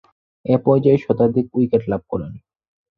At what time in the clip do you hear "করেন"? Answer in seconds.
2.11-2.31